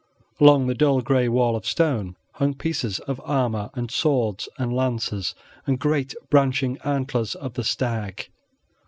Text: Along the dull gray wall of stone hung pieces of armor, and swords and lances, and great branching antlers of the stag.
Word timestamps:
Along 0.39 0.65
the 0.65 0.73
dull 0.73 1.01
gray 1.01 1.27
wall 1.29 1.55
of 1.55 1.63
stone 1.63 2.15
hung 2.31 2.55
pieces 2.55 2.97
of 3.01 3.21
armor, 3.23 3.69
and 3.75 3.91
swords 3.91 4.49
and 4.57 4.73
lances, 4.75 5.35
and 5.67 5.77
great 5.77 6.15
branching 6.31 6.79
antlers 6.83 7.35
of 7.35 7.53
the 7.53 7.63
stag. 7.63 8.27